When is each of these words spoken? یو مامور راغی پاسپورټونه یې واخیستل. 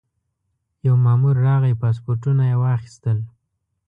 یو 0.85 0.95
مامور 1.05 1.35
راغی 1.47 1.73
پاسپورټونه 1.81 2.43
یې 2.51 2.55
واخیستل. 2.63 3.17